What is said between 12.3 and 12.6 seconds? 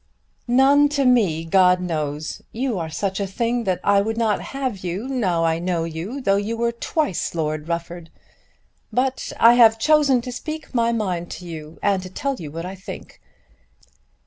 you